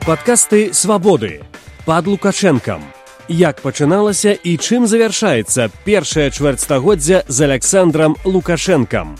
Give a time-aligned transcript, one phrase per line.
[0.00, 1.42] Падкасты свабоды
[1.84, 2.80] пад лукашэнкам.
[3.28, 9.18] Як пачыналася і чым завяршаецца першае чвэрцьстагоддзя з Александром Лукашэнкам.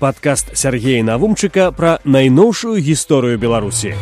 [0.00, 3.92] Падкаст Сергея Навумчыка пра найноўшую гісторыю Беларусі.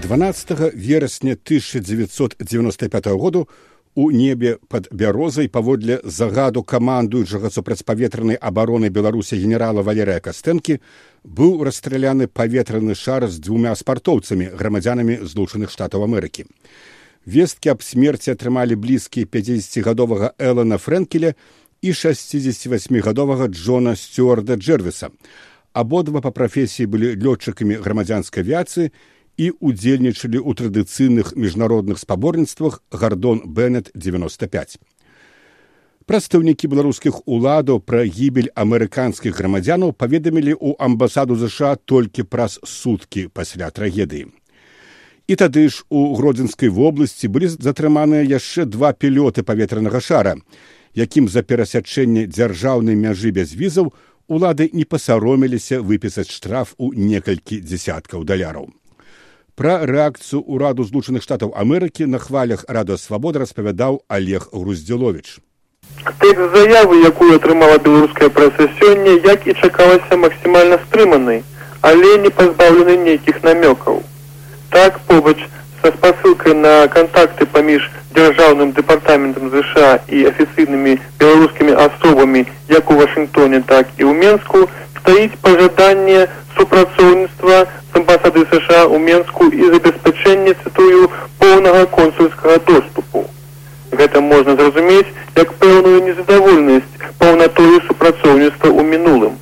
[0.00, 3.48] 12 верасня 1995 году
[3.96, 10.76] у небе пад бярозай паводле загаду камандуючага супрацьпаветранай абароны беларусі генерала валерыя кастэнкі
[11.24, 16.44] быў расстраляны паветраны шар з дзвюмя спартоўцамі грамадзянамі злучаных штатаў амерыкі.
[17.24, 21.32] Весткі аб смерці атрымалі блізкі 50гадовага элана фрэнкеля
[21.80, 25.08] і 68гадовага джона сцюарда джервіса.
[25.72, 28.92] Абодва па прафесіі былі лётчыкамі грамадзянскай авіяцыі
[29.36, 34.78] і удзельнічалі ў традыцыйных міжнародных спаборніцтвах гардон беннет 95
[36.06, 43.70] прадстаўнікі беларускіх уладаў пра гібель амерыканскіх грамадзянаў паведамілі ў амбасаду ЗША толькі праз суткі пасля
[43.74, 44.30] трагедыі.
[45.26, 50.38] І тады ж у гродзенскай вобласці былі затрыманыя яшчэ два пілёты паветранага шара
[50.94, 53.90] якім за перасячэнне дзяржаўнай мяжы без візаў
[54.30, 58.70] улады не пасароміліся выпісаць штраф у некалькі дзясяткаў даляраў
[59.56, 65.40] Пра рэакцыю ўраду злучаных штатаў Амерыкі на хвалях рада свабоды распавядаў Олег Груздзілович.
[66.20, 71.40] Тэкст заявы, якую атрымала беларуская прэса сёння, як і чакалася максімальна стрыманай,
[71.80, 74.04] але не пазбаўлены нейкіх намёкаў.
[74.76, 75.40] Так побач
[75.80, 83.64] са спасылкай на кантакты паміж дзяржаўным дэпартаментам ЗША і афіцыйнымі беларускімі асобамі як у Вашынгтоне,
[83.64, 84.68] так і ў Менску
[85.00, 86.28] стаіць пажаданне
[88.36, 93.24] амбасады сша ў менску і забеспячэнне цытую поўнага консульскага доступу.
[93.92, 96.84] Гэта можна зразумець як пэўную незадавольнасць
[97.18, 99.38] паўнатою супрацоўніцтва ў мінулым.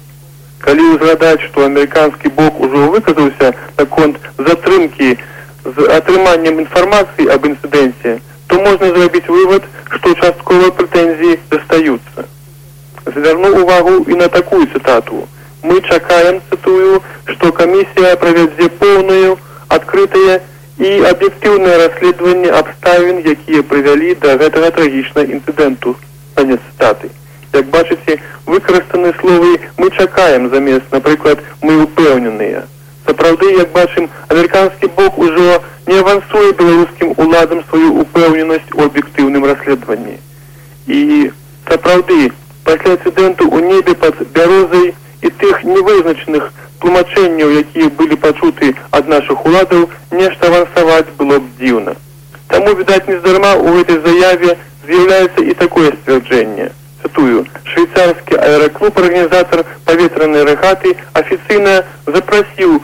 [0.61, 5.19] Калі ўзгадаць што амерыканскі бок ужо выказаўся наконт затрымкі
[5.65, 12.29] з атрыманнем інфармацыі аб інцыдэнце то можна зрабіць вывод што часткова прэтэнзіі застаюцца.
[13.05, 15.27] Звярну увагу і на такую цытату.
[15.65, 17.03] Мы чакаем цытую
[17.35, 19.37] што камісія правядзе поўную
[19.77, 20.41] адкрытае
[20.79, 25.95] і аб'ектыўнае расследаванне абставін якія прывялі да гэтага трагічна інцыдэнту
[26.39, 27.11] канец цытаты
[27.55, 32.65] як бачыце выкарыстаны словы мы чакаем замест напрыклад мы упэўненыя
[33.07, 40.19] сапраўды як бачым амерыканскі бок ужо не авансуе беларускім уладам сваю упэўненасць у аб'ектыўным расследаванні
[40.87, 41.31] і
[41.71, 42.33] сапраўды
[42.65, 46.53] пасля інцыдэнту ў небе пад бярозай і тых невызначаных
[46.85, 51.97] тлумачэнняў, якія былі пачуты ад нашых уладаў, нешта авансаваць было б дзіўна.
[52.53, 56.69] Таму відаць нездарма ў гэтай заяве з'яўляецца і такое сцвярджэнне.
[57.01, 62.81] Цытую швейцарскі аэраклуб арганізатар паветранай рэгаты афіцыйна запрасіў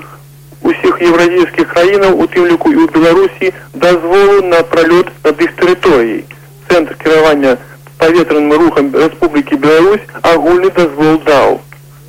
[0.64, 6.24] усіх еўразійскіх краінаў у тым ліку і ў беларусі дазволу на пралёт над іх тэрыторыяй
[6.68, 7.56] цэнтр кіравання
[8.00, 11.60] паветраным рухам рэспублікі беларусь агульны дазвол даў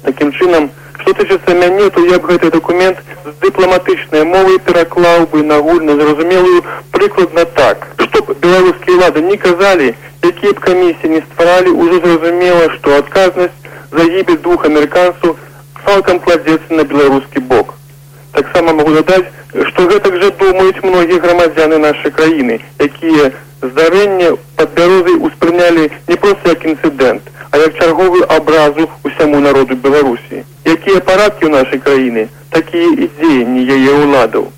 [0.03, 0.71] таким чынам
[1.05, 6.63] тычыцца мяне то я б гэты документ з дыпламатычнай мовай пераклаў бы на гульна зразумелую
[6.91, 7.87] прыкладна так.
[7.97, 13.59] Чтоб беларускія лады не казалі якія б камісіі не стваралі ўжо зразумела што адказнасць
[13.91, 15.37] за гібель двух амерыканцаў
[15.85, 17.73] цалкам кладзецца на беларускі бок
[18.31, 19.27] таксама могу дадаць
[19.69, 23.31] што гэтак жа думаюць многія грамадзяны нашай краіны якія
[23.61, 30.43] здарэнне пад бярозай успрынялі не проста як інцыдэнт а як чарговую абразу усяму народу беларусі
[30.65, 34.49] якія парадкі ў нашай краіны такія і дзеянні яе ўладаў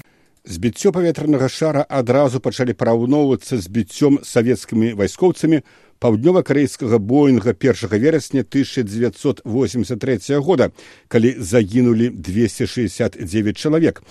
[0.43, 5.63] збіццё паветранага шара адразу пачалі параўноўвацца з біццём савецкімі вайскоўцамі
[6.03, 10.69] паўднёва-карейскага боінга першага верасня 1983 года
[11.07, 14.03] калі загінулі 269 чалавек.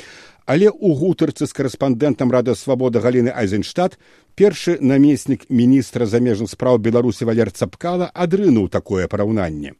[0.47, 3.99] Але ў гутарцы з карэспандэнтам рада свабода галіны айзенштадт
[4.35, 9.77] першы намеснік міністра замежных спраў беларусі валер цапкала адрынуў такое параўнанне.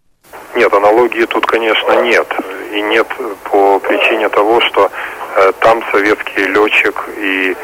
[0.55, 2.29] Нет аналогии тут конечно нет.
[2.77, 3.09] И нет
[3.51, 7.57] по причине того что э, там советский летчик и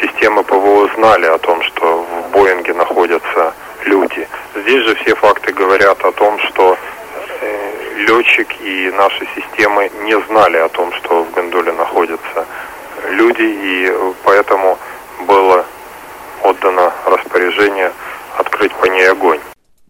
[0.00, 3.54] система ПВО знали о том, что в Боинге находятся
[3.85, 4.27] люди.
[4.55, 6.77] Здесь же все факты говорят о том, что
[7.41, 12.45] э, летчик и наши системы не знали о том, что в гондоле находятся
[13.09, 13.91] люди, и
[14.23, 14.77] поэтому
[15.27, 15.65] было
[16.43, 17.91] отдано распоряжение
[18.37, 19.39] открыть по ней огонь.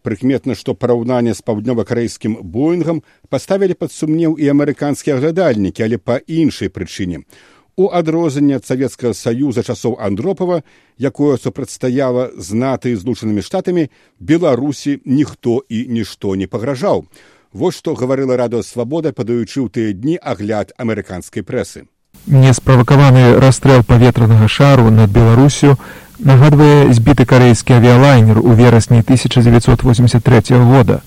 [0.03, 6.71] Прыкметна, што параўнанне з паўднёва-карэйскім боінгам паставілі пад сумнеў і амерыканскія глядальнікі, але па іншай
[6.71, 7.27] прычыне.
[7.76, 10.60] У адрозненне ад савецкага саюза часоў андропава,
[11.00, 13.88] якое супрацьстаяла з наты злучанымі штатамі,
[14.20, 17.08] беларусі ніхто і нішто не пагражаў.
[17.52, 21.88] Вось што гаварыла радыасвабода, падаючы ў тыя дні агляд амерыканскай прэсы.
[22.28, 25.80] Несправакаваны расстрэл паветранага шару над Беларусю
[26.20, 31.00] нагадвае збіты карэйскі авіялайнер у верасні 1983 года,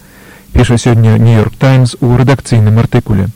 [0.51, 3.29] піша сёння Нью-Йорк Таймс у рэдакцыйным артыкуле.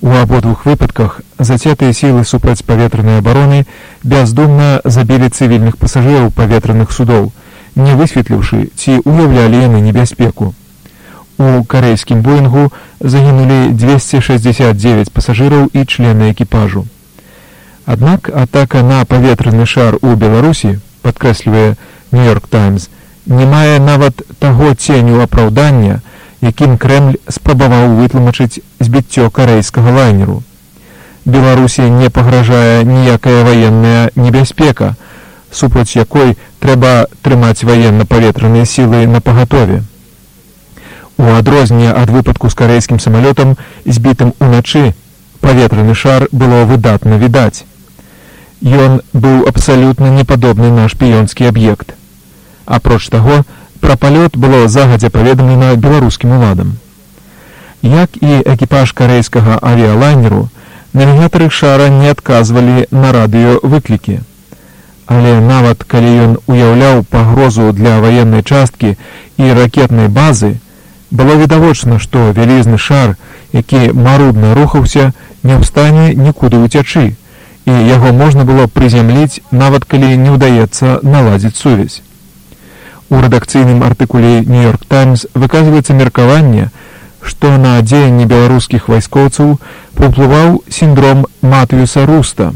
[0.00, 3.64] У абодвух выпадках зацетыя сілы супрацьпаветранай абароны
[4.02, 7.32] бяздумна забілі цывільных пасажыраў паветраных судоў,
[7.74, 10.54] не высветліўшы, ці уяўлялі яны небяспеку.
[11.38, 12.70] У карэйскім боінгу
[13.00, 16.86] загінулі 269 пасажыраў і члены экіпажу.
[17.86, 21.76] Аднак атака на паветраны шар у Беларусі, падкрэслівае
[22.12, 22.88] Нью-Йорк Таймс,
[23.26, 26.00] не мае нават таго ценю апраўдання,
[26.44, 30.42] якім Крэмль спрабаваў вытлумачыць збіццё карэйскага лайнеру.
[31.24, 34.94] Беларусі не пагражае ніякая ваенная небяспека,
[35.50, 39.82] супраць якой трэба трымаць ваенна-паветраныя сілы на пагатове.
[41.16, 43.56] У адрозненне ад выпадку з карэйскім самалётам
[43.86, 44.92] збітым уначы
[45.40, 47.64] паветраны шар было выдатна відаць.
[48.60, 51.94] Ён быў абсалютна непадобны на шпіёнскі аб'ект.
[52.66, 53.44] Апроч таго,
[53.84, 56.76] пра палёт было загадзя паведамлена беларускім уладам.
[57.82, 60.48] Як і экіпаж карэйскага авіялайнеру,
[60.96, 64.20] навігатары шара не адказвалі на радыё выклікі.
[65.06, 68.94] Але нават калі ён уяўляў пагрозу для ваеннай часткі
[69.36, 70.56] і ракетнай базы,
[71.10, 73.16] было відавочна, што вялізны шар,
[73.52, 77.04] які марудна рухаўся, не ў стане нікуды ўцячы,
[77.68, 82.00] і яго можна было прызямліць, нават калі не ўдаецца наладзіць сувязь.
[83.14, 86.70] У рэдакцыйным артыкуле Нью-Йорк Таймс выказваецца меркаванне,
[87.22, 89.52] што на дзеянні беларускіх вайскоўцаў
[89.94, 92.48] паўплываў сіндром Матыюса Руста.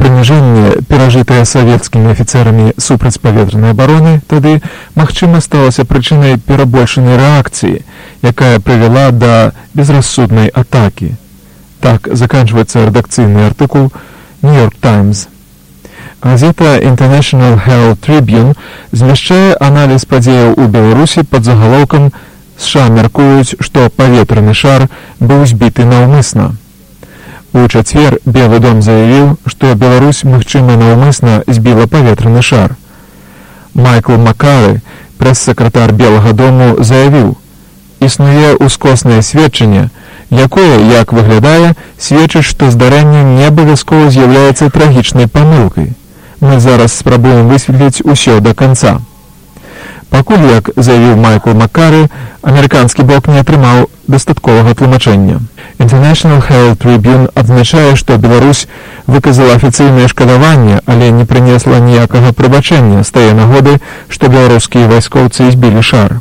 [0.00, 4.62] Прыніжэнне, перажытае савецкімі афіцэрамі супрацьпаветранай абароны, тады,
[4.96, 7.82] магчыма, сталася прычынай перабольшанай рэакцыі,
[8.24, 11.12] якая прывяла да безрассуднай атакі.
[11.84, 13.92] Так заканчваецца рэдакцыйны артыкул
[14.40, 15.26] Нью-Йорк Таймс.
[16.22, 18.52] Газета International Herald Tribune
[18.92, 22.10] змяшчае аналіз падзеяў у Беларусі пад загалоўкам
[22.60, 24.84] США мяркуюць, што паветраны шар
[25.18, 26.50] быў збіты наўмысна.
[27.56, 32.76] У чацвер Белы дом заявіў, што Беларусь магчыма наўмысна збіла паветраны шар.
[33.72, 34.82] Майкл Макары,
[35.16, 37.38] прэс-сакратар Белага дому заявіў:
[38.00, 39.88] існуе ускоснае сведчанне,
[40.28, 45.94] якое, як выглядае, сведчыць, што здарэнне не абавязкова з'яўляецца трагічнай памылкай
[46.40, 49.00] мы зараз спрабуем высветліць усё до конца.
[50.10, 52.08] Пакуль як заявіў Майкл Макары,
[52.42, 55.38] амерыканскі бок не атрымаў дастатковага тлумачэння.
[55.78, 58.66] International Herald Tribune адзначае, што Беларусь
[59.06, 63.78] выказала афіцыйнае шкадаванне, але не прынесла ніякага прыбачэння з тае нагоды,
[64.08, 66.18] што беларускія вайскоўцы збілі шар.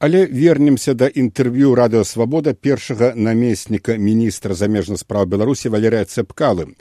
[0.00, 6.72] Але вернемся да інтэрв'ю радыёвабода першага намесніка міністра замежных спраў беларусі валерыя цэпкалы.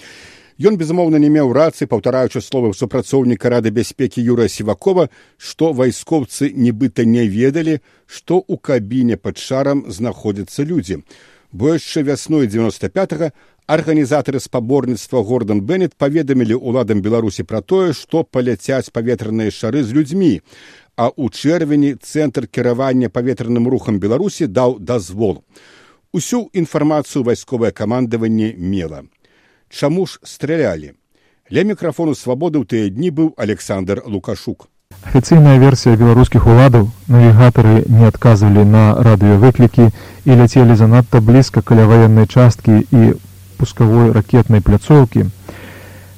[0.56, 7.04] Ён безумоўна не меў рацыі паўтараючы словы супрацоўніка рады бяспекі юра сівакова што вайскоўцы нібыта
[7.04, 11.04] не ведалі што ў кабіне пад шарам знаходзяцца людзі.
[11.52, 13.34] Бо яшчэ вясной девяносто пятого
[13.68, 20.40] арганізатары спаборніцтва гордан беннет паведамілі ўладам беларусі пра тое што паляцяць паветраныя шары з людзьмі
[21.00, 25.40] а ў чэрвені цэнтр кіравання паветраным рухам беларусі даў дазвол.
[26.12, 29.06] Усю інфармацыю вайсковае камандаванне мела.
[29.70, 30.92] Чаму ж стралялі?
[31.56, 34.68] Ля мікрафону свабоды ў тыя дні быў александр лукашук.
[35.08, 39.88] Афіцыйная версія беларускіх уладаў навігатары не адказвалі на радыёвыклікі
[40.28, 43.16] і ляцелі занадта блізка каля ваеннай часткі і
[43.56, 45.30] пускавой ракетнай пляцоўкі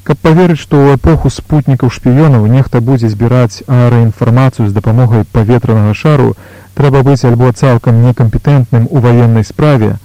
[0.03, 6.34] Каб паверыць, што ў эпоху спутнікаў шпіёнаў нехта будзе збіраць аэраінфармацыю з дапамогай паветранага шару,
[6.74, 9.98] трэба быць альбо цалкам некампетэнтным у ваеннай справе,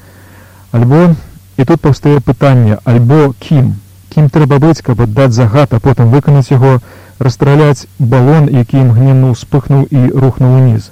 [0.77, 1.17] альбо
[1.57, 3.73] і тут паўстае пытанне альбо кім,
[4.13, 6.77] кім трэба быць, каб аддаць загад, а потым выканаць яго,
[7.19, 10.91] расстраляць балон, які імгненну спыхнуў і рухнуў уніз.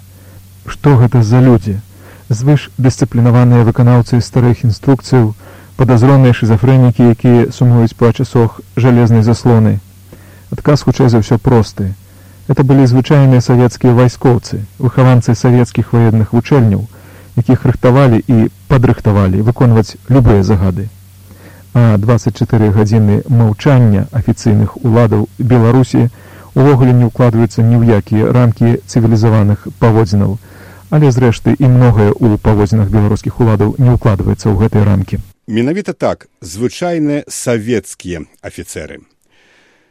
[0.65, 1.77] Што гэта за людзі?
[2.33, 5.35] Звыш дысцыплінаваныя выканаўцы старых інструкцыяў,
[5.77, 9.79] падазроныя шизафрэнікі, якія сумуюць па часах жалезнай заслоны.
[10.55, 11.93] Адказ хутчэй за ўсё просты.
[12.47, 16.85] Это былі звычайныя савецкія вайскоўцы, выхаванцы савецкіх ваенных вучэльняў,
[17.41, 20.89] якіх рыхтавалі і падрыхтавалі выконваць любыя загады.
[21.75, 26.07] А 24 гадзіны маўчання афіцыйных уладаў Беларусі
[26.55, 30.39] увогуле не ўкладваюцца ні ў якія рамкі цывілізаваных паводзінаў,
[30.95, 35.25] але зрэшты і многае ў паводзінах беларускіх уладаў не ўкладваецца ў гэтай рамкі.
[35.47, 39.05] Менавіта так звычайныя савецкія афіцэры.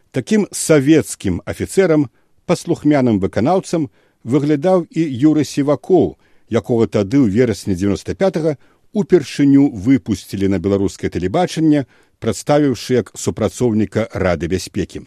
[0.10, 2.10] Такім савецкім афіцэрам,
[2.50, 3.90] паслухмяным выканаўцам
[4.26, 6.18] выглядаў і юры сівакоў
[6.50, 8.58] якога тады ў верасні 95
[8.98, 11.86] упершыню выпусцілі на беларускае тэлебачанне
[12.18, 15.06] прадставіўшы як супрацоўніка рады бяспекі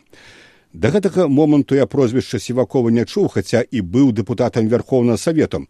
[0.72, 5.66] да гэтага моманту я прозвішча сівакова не чуў хаця і быў дэпутатам вярхоўнага савету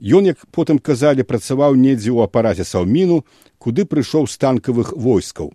[0.00, 3.24] ён як потым казалі працаваў недзе ў апараце саўміну
[3.58, 5.52] куды прыйшоў з танкавых войскаў.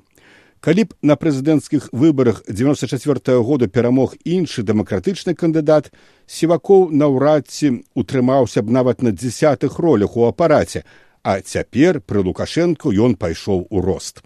[0.59, 5.91] Калі б на прэзідэнцкіх выбарах 94 -го года перамог іншы дэмакратычны кандыдат
[6.27, 10.83] сівакоў наўрад ці утрымаўся б нават на дзясятых ролях у апараце
[11.23, 14.23] а цяпер пры лукашэнку ён пайшоў у рост.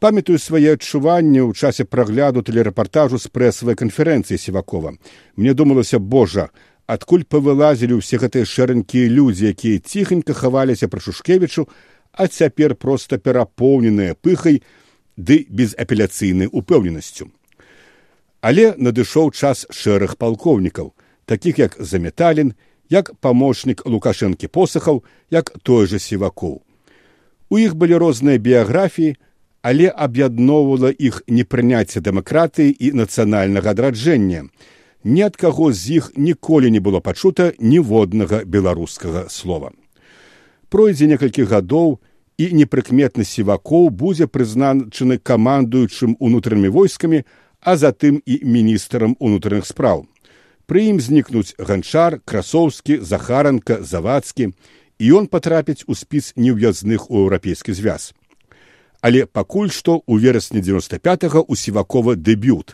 [0.00, 4.96] Памятаю свае адчуванні ў часе прагляду тэлерэпартажу з прэсавай канферэнцыі сівакова.
[5.36, 6.48] Мне думалася божа
[6.90, 11.66] адкуль павылазілі ўсе гэтыя шэранькія людзі якія ціхенька хаваліся пра шушкевічу
[12.12, 14.62] а цяпер проста перапоўненыя пыхай
[15.16, 17.30] ды безапеляцыйнай упэўненасцю.
[18.40, 20.92] Але надышоў час шэрых палкоўнікаў,
[21.28, 22.54] такіх як заметалін,
[22.88, 26.62] як памочнік лукашэнкі посахаў, як той жа сівакоў.
[27.50, 29.16] У іх былі розныя біяграфіі,
[29.62, 34.48] але аб'ядноўвала іх непрыняцце дэмакратыі і нацыянальнага адраджэння.
[35.04, 39.72] Ні ад каго з іх ніколі не было пачута ніводнага беларускага слова.
[40.68, 41.98] Пройдзе некалькі гадоў,
[42.40, 47.24] і непрыкметны сівакоў будзе прызначаны камандуючым унутранымі войскамі,
[47.60, 50.06] а затым і міністрам унутраных спраў.
[50.64, 54.52] Пры ім знікнуць ганчар, красоўскі, захаранка, завадскі,
[55.00, 58.14] і ён патрапіць у спіс неўязных у еўрапейскі звяз.
[59.04, 62.72] Але пакуль што ў верасні 95 у сівакова дэбют.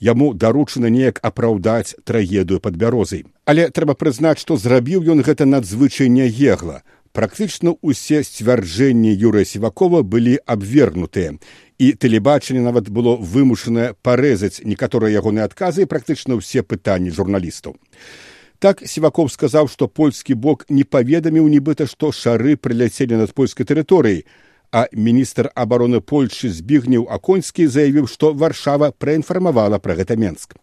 [0.00, 3.24] Яму даручана неяк апраўдаць трагедыю пад бярозай.
[3.44, 6.82] Але трэба прызнаць, што зрабіў ён гэта надзвычай няегла.
[7.12, 11.38] Практычна ўсе сцвярджэнні юрыя сівакова былі абвергнутыя.
[11.78, 17.74] І тэлебачанне нават было вымушанае парэзаць некаторыя ягоныя адказы і практычна ўсе пытанні журналістаў.
[18.58, 24.26] Так сіваков сказаў што польскі бок не паведаміў нібыта што шары прыляцелі над польскай тэрыторыяй
[24.72, 30.56] а міністр абароны польльшы збігнеў аконскі заявіў што варшава праінфармавала пра гэта менск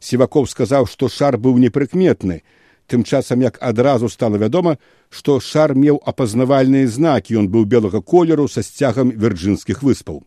[0.00, 2.42] сіваков сказаў што шар быў непрыкметны.
[2.86, 4.78] Тым часам як адразу стала вядома
[5.10, 7.42] што шар меў апазнавальныя знакі.
[7.42, 10.22] Ён быў белага колеру са сцягам вірджынскіх выспаў.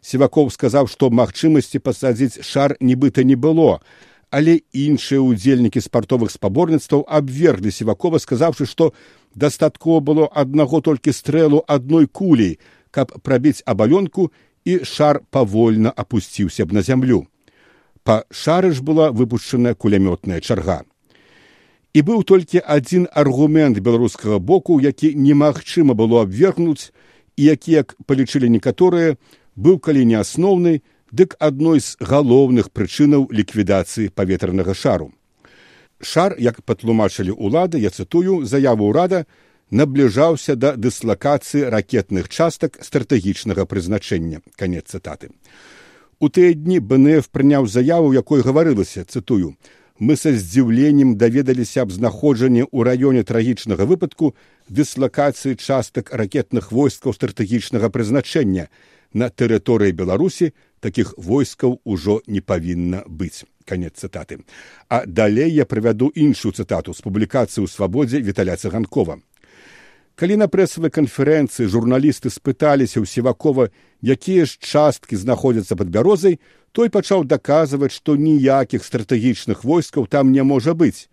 [0.00, 3.80] Сіваков сказаў што магчымасці пасадзіць шар нібыта не было
[4.30, 8.92] але іншыя ўдзельнікі спартовых спаборніцтваў абверглі сівакова сказаўшы што
[9.34, 12.58] дастаткова было аднаго толькі стрэлу адной кулей
[12.90, 14.32] каб прабіць абалёнку
[14.64, 17.26] і шар павольна апусціўся б на зямлю.
[18.02, 20.82] Па шары ж была выпушчаная кулямётная чарга.
[21.94, 26.92] І быў толькі адзін аргумент беларускага боку які немагчыма было абвергнуць
[27.36, 29.16] і які як палічылі некаторыя
[29.56, 30.82] быў калі не асноўны
[31.16, 35.12] дык адной з галоўных прычынаў ліквідацыі паветранага шару.
[36.00, 39.24] Шар як патлумачылі ўлады я цытую заяву ўрада
[39.70, 44.44] набліжаўся да дыслакацыі ракетных частак стратэгічнага прызначэння.
[44.60, 45.32] Канец цытаты.
[46.20, 49.56] У тыя дні бнф прыняў заяву якой гаварылася цытую
[49.98, 54.34] мы са здзіўленнем даведаліся аб знаходжанні ў раёне трагічнага выпадку
[54.68, 58.68] дыслакацыі частак ракетных войскаў стратэгічнага прызначэння
[59.16, 60.52] на тэрыторыі беларусі
[60.84, 63.48] такіх войскаў ужо не павінна быць.
[63.64, 64.44] Канец цытаты.
[64.88, 69.18] А далей я правяду іншую цытату з публікацыі ў свабодзе віталя цыганкова.
[70.16, 76.38] Калі на прэсавай канферэнцыі журналісты спыталіся ў севакова якія ж часткі знаходзяцца пад бярозай
[76.76, 81.08] той пачаў даказваць што ніякіх стратэгічных войскаў там не можа быць.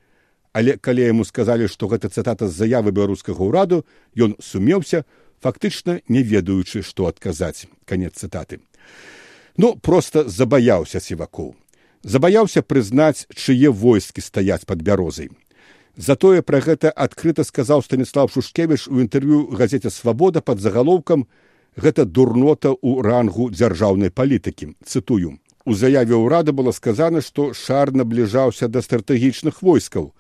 [0.54, 3.84] Але калі яму сказалі што гэта цытата з заявы беларускага ўраду
[4.14, 5.04] ён сумеўся
[5.44, 7.68] фактычна не ведаючы што адказаць.
[7.86, 8.64] Канец цытаты.
[9.58, 11.54] Ну проста забаяўся сівакоў.
[12.04, 15.30] Забаяўся прызнаць чые войскі стаяць пад бярозай.
[15.96, 21.28] Затое пра гэта адкрыта сказаў станіслав шушкевіч у інтэрв'ю газеце свабода под загалоўкам
[21.78, 25.38] гэта дурнота ў рангу дзяржаўнай палітыкі цытую.
[25.66, 30.12] У заяве ўрада было сказана, што шар набліжаўся да стратэгічных войскаў,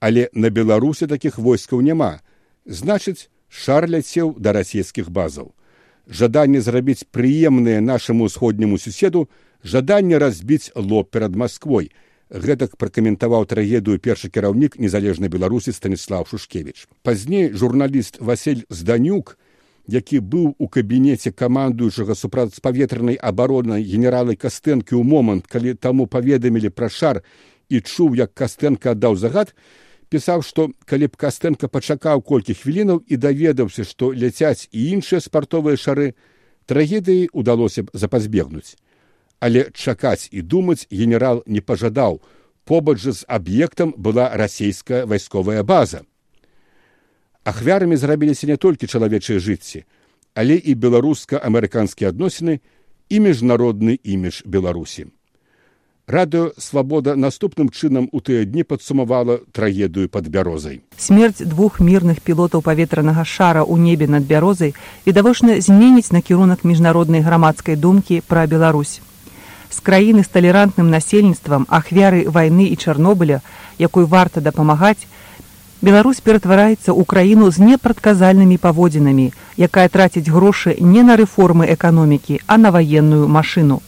[0.00, 2.20] але на беларусе такіх войскаў няма.
[2.66, 5.54] Значыць, шар ляцеў да расійскіх базаў.
[6.10, 9.28] Жаданне зрабіць прыемнае нашаму ўсходняму суседу
[9.62, 11.94] жаданне разбіць лоб перад Масквой.
[12.28, 16.88] Гэтак пракаментаваў трагедыю першы кіраўнік незалежнай беларусі станіслав Шушкевіч.
[17.02, 19.38] Пазней журналіст Васіль Зданюк,
[19.86, 26.88] які быў у кабінеце камандуючага супрацьпаветранай абароны генералы кастэнкі ў момант калі таму паведамілі пра
[26.88, 27.20] шар
[27.68, 29.52] і чуў як кастэнка аддаў загад
[30.08, 35.76] пісаў што калі б кастэнка пачакаў колькі хвілінаў і даведаўся што ляцяць і іншыя спартовыя
[35.76, 36.14] шары
[36.66, 38.76] трагедыі ўдалося б запазбегнуць
[39.44, 42.20] але чакаць і думаць генерал не пажадаў
[42.64, 46.02] побач жа з аб'ектам была расійская вайсковая база.
[47.44, 49.84] Ахвярамі зрабіліся не толькі чалавечыя жыцці,
[50.32, 52.60] але і беларуска-амерыканскія адносіны
[53.12, 55.12] і міжнародны імідж беларусі.
[56.06, 60.82] Радыё свабода наступным чынам у тыя дні падсумавала трагедыю пад бярозай.
[60.98, 64.74] Смерць двух мірных пілотаў паветранага шара ў небе над бярозай
[65.06, 69.00] відавочна зменіць накірунак міжнароднай грамадскай думкі пра Беларусь.
[69.72, 73.40] З краіны з талерантным насельніцтвам ахвяры вайны і Чарнобыля,
[73.78, 75.08] якой варта дапамагаць,
[75.80, 82.60] Беларусь ператвараецца ў краіну з непрадказальнымі паводзінамі, якая траціць грошы не на рэформы эканомікі, а
[82.60, 83.80] на ваенную машыну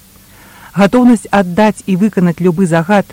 [0.76, 3.06] гатоўнасць аддаць і выканаць любы загад,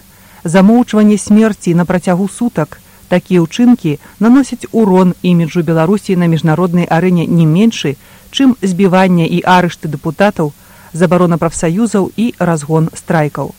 [0.43, 7.45] замоўчванне смерці на працягу сутак, такія ўчынкі наносяць урон іміджу Беларусі на міжнароднай арэне не
[7.47, 7.95] меншы,
[8.31, 10.51] чым збіванне і арышты дэпутатаў,
[10.93, 13.53] забарона прафсаюзаў і разгон страйкаў.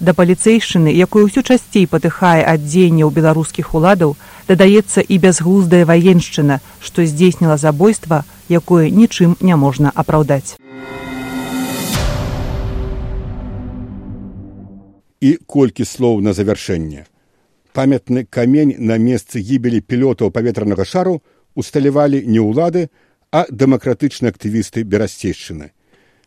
[0.00, 4.14] Да паліцэйшчыны, якой усё часцей патыхае ад дзеянняў беларускіх уладаў,
[4.46, 10.54] дадаецца і бязглуздая ваеншчына, што здзейсніла забойства, якое нічым не можна апраўдаць.
[15.20, 17.06] І колькі слоў на завяршэнне.
[17.72, 21.22] Памятны камень на месцы гібелі пілётаў паветранага шару
[21.54, 22.88] усталявалі не ўлады,
[23.30, 25.70] а дэмакратычныя актывісты берасцейшчыны.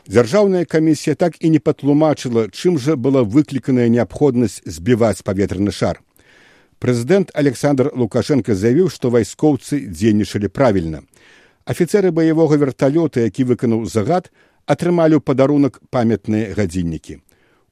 [0.08, 6.02] Дзяржаўная камісія так і не патлумачыла, чым жа была выкліканая неабходнасць збіваць паветраны шар.
[6.80, 11.04] Прэзідэнт Александр Лукашенко заявіў, што вайскоўцы дзейнічалі правільна.
[11.66, 14.32] Афіцеры баявога верталёта, які выканаў загад,
[14.66, 17.22] атрымалі ў падарунак памятныя гадзіннікі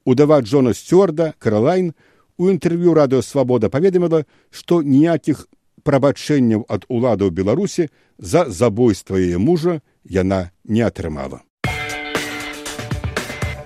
[0.04, 1.94] удава Джона Сцюарда Каралайн
[2.38, 5.46] у інтэрв'ю радыёвабода паведаміла, што ніякіх
[5.84, 7.88] прабачэнняў ад уладаў Беларусі
[8.18, 11.44] за забойства яе мужа яна не атрымала.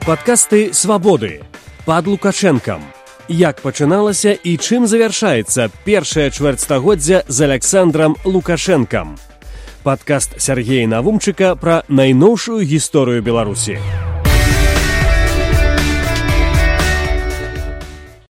[0.05, 1.41] Падкасты свабоды
[1.87, 2.83] пад лукашэнкам.
[3.29, 9.17] Як пачыналася і чым завяршаецца першае чвэрцьстагоддзя з Александром Лукашэнкам.
[9.83, 13.81] Падкаст Сергея Навумчыка пра найноўшую гісторыю Беларусі.